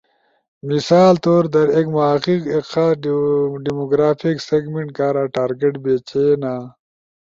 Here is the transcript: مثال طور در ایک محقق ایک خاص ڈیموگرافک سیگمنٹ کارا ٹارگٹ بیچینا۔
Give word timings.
مثال 0.69 1.13
طور 1.25 1.43
در 1.55 1.67
ایک 1.75 1.85
محقق 1.95 2.41
ایک 2.53 2.65
خاص 2.71 2.95
ڈیموگرافک 3.65 4.37
سیگمنٹ 4.49 4.89
کارا 4.97 5.23
ٹارگٹ 5.35 5.73
بیچینا۔ 5.83 6.53